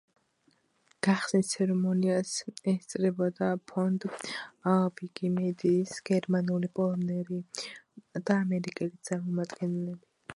გახსნის 1.07 1.49
ცერემონიას 1.55 2.31
ესწრებოდა 2.71 3.49
ფონდ 3.71 4.07
ვიკიმედიის 5.01 5.93
გერმანელი, 6.11 6.71
პოლონელი 6.79 7.39
და 8.31 8.39
ამერიკელი 8.47 9.01
წარმომადგენლები. 9.11 10.03